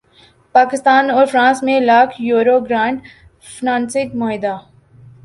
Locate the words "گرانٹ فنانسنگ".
2.59-4.17